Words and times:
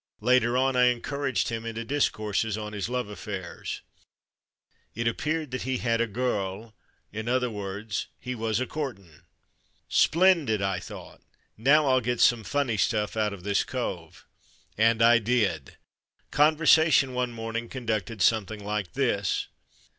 Later 0.21 0.57
on 0.57 0.75
I 0.75 0.85
encouraged 0.85 1.49
him 1.49 1.63
into 1.63 1.85
discourses 1.85 2.57
on 2.57 2.73
his 2.73 2.89
love 2.89 3.07
affairs. 3.07 3.83
It 4.95 5.07
appeared 5.07 5.51
that 5.51 5.61
he 5.61 5.77
had 5.77 6.01
a 6.01 6.07
''gurl," 6.07 6.73
in 7.11 7.29
other 7.29 7.51
words 7.51 8.07
he 8.19 8.33
was'' 8.33 8.59
a 8.59 8.65
courtin'."'' 8.65 9.21
Splendid!" 10.03 10.59
I 10.63 10.79
thought, 10.79 11.21
''now 11.55 11.85
I'll 11.87 12.01
get 12.01 12.19
some 12.19 12.43
funny 12.43 12.77
stuff 12.77 13.15
out 13.15 13.31
of 13.31 13.43
this 13.43 13.63
cove." 13.63 14.25
And 14.75 15.03
I 15.03 15.19
did. 15.19 15.77
Conversation 16.31 17.13
one 17.13 17.31
morning 17.31 17.69
conducted 17.69 18.23
something 18.23 18.65
like 18.65 18.93
this. 18.93 19.49